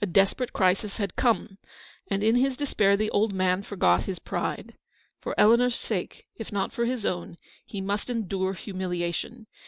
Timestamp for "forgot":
3.64-4.04